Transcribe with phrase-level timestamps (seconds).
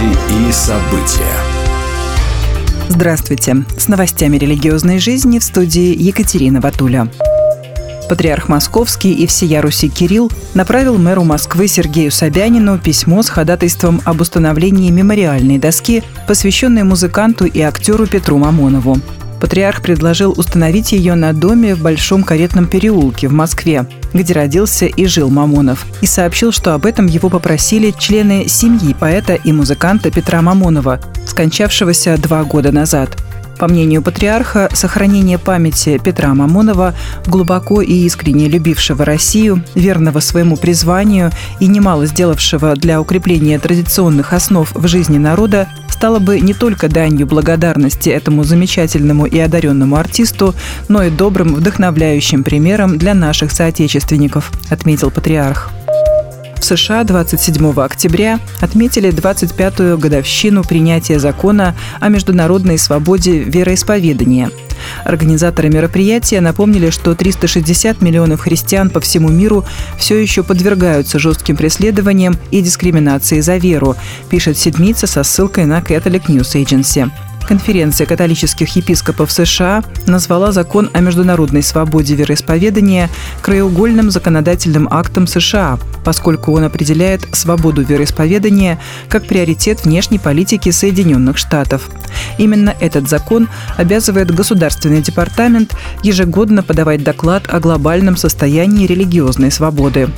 [0.00, 1.36] Новости и события.
[2.88, 3.64] Здравствуйте.
[3.76, 7.08] С новостями религиозной жизни в студии Екатерина Ватуля.
[8.08, 14.20] Патриарх Московский и всея Руси Кирилл направил мэру Москвы Сергею Собянину письмо с ходатайством об
[14.20, 18.98] установлении мемориальной доски, посвященной музыканту и актеру Петру Мамонову.
[19.40, 25.06] Патриарх предложил установить ее на доме в Большом Каретном переулке в Москве, где родился и
[25.06, 30.42] жил Мамонов, и сообщил, что об этом его попросили члены семьи поэта и музыканта Петра
[30.42, 33.16] Мамонова, скончавшегося два года назад–
[33.60, 36.94] по мнению патриарха, сохранение памяти Петра Мамонова,
[37.26, 41.30] глубоко и искренне любившего Россию, верного своему призванию
[41.60, 45.68] и немало сделавшего для укрепления традиционных основ в жизни народа,
[46.00, 50.54] стало бы не только данью благодарности этому замечательному и одаренному артисту,
[50.88, 55.70] но и добрым, вдохновляющим примером для наших соотечественников, отметил патриарх.
[56.60, 64.50] В США 27 октября отметили 25-ю годовщину принятия закона о международной свободе вероисповедания.
[65.04, 69.64] Организаторы мероприятия напомнили, что 360 миллионов христиан по всему миру
[69.98, 73.96] все еще подвергаются жестким преследованиям и дискриминации за веру,
[74.28, 77.10] пишет Седмица со ссылкой на Catholic News Agency.
[77.50, 83.10] Конференция католических епископов США назвала закон о международной свободе вероисповедания
[83.42, 88.78] краеугольным законодательным актом США, поскольку он определяет свободу вероисповедания
[89.08, 91.90] как приоритет внешней политики Соединенных Штатов.
[92.38, 100.08] Именно этот закон обязывает Государственный департамент ежегодно подавать доклад о глобальном состоянии религиозной свободы.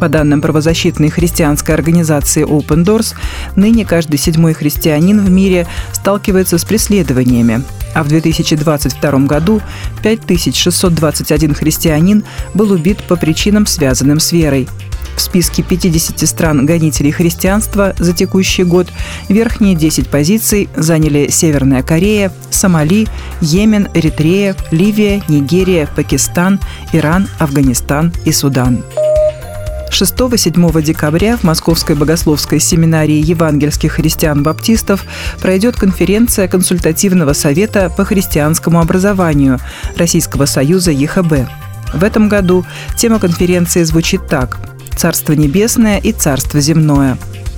[0.00, 3.14] По данным правозащитной христианской организации Open Doors,
[3.56, 7.62] ныне каждый седьмой христианин в мире сталкивается с преследованиями,
[7.94, 9.60] а в 2022 году
[10.02, 14.68] 5621 христианин был убит по причинам, связанным с верой.
[15.16, 18.86] В списке 50 стран гонителей христианства за текущий год
[19.28, 23.08] верхние 10 позиций заняли Северная Корея, Сомали,
[23.40, 26.60] Йемен, Эритрея, Ливия, Нигерия, Пакистан,
[26.92, 28.84] Иран, Афганистан и Судан.
[29.90, 35.04] 6-7 декабря в Московской богословской семинарии евангельских христиан-баптистов
[35.40, 39.58] пройдет конференция консультативного совета по христианскому образованию
[39.96, 41.48] Российского союза ЕХБ.
[41.94, 42.64] В этом году
[42.96, 44.58] тема конференции звучит так
[44.96, 47.16] «Царство небесное и царство земное».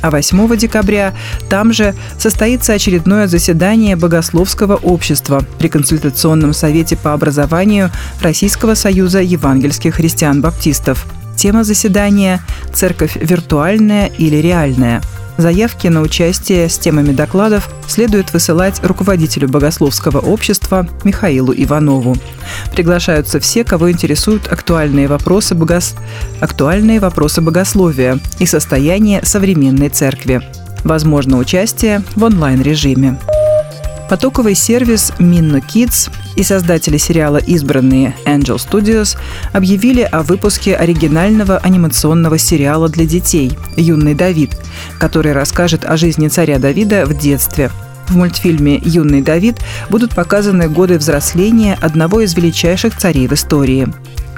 [0.00, 1.14] А 8 декабря
[1.48, 7.90] там же состоится очередное заседание Богословского общества при Консультационном совете по образованию
[8.20, 11.06] Российского союза евангельских христиан-баптистов–
[11.42, 12.40] Тема заседания–
[12.72, 15.02] «Церковь виртуальная или реальная».
[15.38, 22.16] Заявки на участие с темами докладов следует высылать руководителю богословского общества Михаилу Иванову.
[22.70, 25.96] Приглашаются все, кого интересуют актуальные вопросы, богос...
[26.38, 30.42] актуальные вопросы богословия и состояние современной церкви.
[30.84, 33.18] Возможно участие в онлайн-режиме.
[34.12, 39.16] Потоковый сервис Minno Kids и создатели сериала «Избранные» Angel Studios
[39.54, 44.50] объявили о выпуске оригинального анимационного сериала для детей «Юный Давид»,
[44.98, 47.70] который расскажет о жизни царя Давида в детстве.
[48.06, 49.56] В мультфильме «Юный Давид»
[49.88, 53.88] будут показаны годы взросления одного из величайших царей в истории.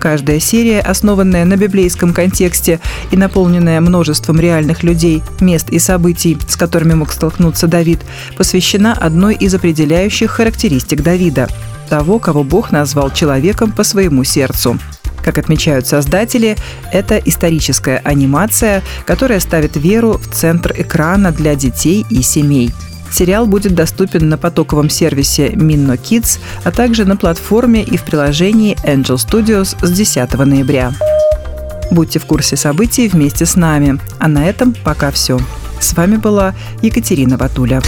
[0.05, 2.79] Каждая серия, основанная на библейском контексте
[3.11, 8.01] и наполненная множеством реальных людей, мест и событий, с которыми мог столкнуться Давид,
[8.37, 11.49] посвящена одной из определяющих характеристик Давида–
[11.89, 14.79] того, кого Бог назвал человеком по своему сердцу.
[15.25, 16.59] Как отмечают создатели,
[16.93, 22.75] это историческая анимация, которая ставит веру в центр экрана для детей и семей–
[23.15, 28.77] Сериал будет доступен на потоковом сервисе Minno Kids, а также на платформе и в приложении
[28.85, 30.93] Angel Studios с 10 ноября.
[31.93, 34.01] Будьте в курсе событий вместе с нами.
[34.19, 35.39] А на этом пока все.
[35.79, 37.81] С вами была Екатерина Ватуля.